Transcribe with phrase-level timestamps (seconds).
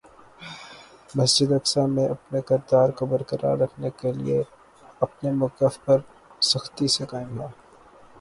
[1.15, 4.41] مسجد اقصیٰ میں اپنے کردار کو برقرار رکھنے کے لیے
[5.01, 5.99] اپنے مؤقف پر
[6.41, 7.49] سختی سے قائم ہے-